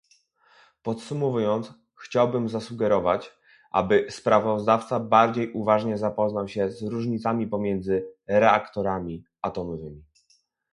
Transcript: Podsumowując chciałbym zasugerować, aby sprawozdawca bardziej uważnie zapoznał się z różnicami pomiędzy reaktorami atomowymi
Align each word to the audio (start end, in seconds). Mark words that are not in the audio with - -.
Podsumowując 0.83 1.71
chciałbym 2.03 2.49
zasugerować, 2.49 3.31
aby 3.71 4.07
sprawozdawca 4.09 4.99
bardziej 4.99 5.51
uważnie 5.51 5.97
zapoznał 5.97 6.47
się 6.47 6.69
z 6.71 6.81
różnicami 6.83 7.47
pomiędzy 7.47 8.05
reaktorami 8.27 9.23
atomowymi 9.41 10.03